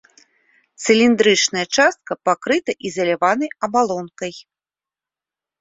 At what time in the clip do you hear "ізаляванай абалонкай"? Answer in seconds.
2.89-4.33